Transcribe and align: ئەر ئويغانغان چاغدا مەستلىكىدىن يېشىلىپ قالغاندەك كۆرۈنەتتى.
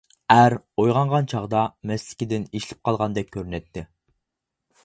ئەر 0.35 0.53
ئويغانغان 0.83 1.27
چاغدا 1.33 1.61
مەستلىكىدىن 1.91 2.49
يېشىلىپ 2.57 2.83
قالغاندەك 2.89 3.33
كۆرۈنەتتى. 3.37 3.89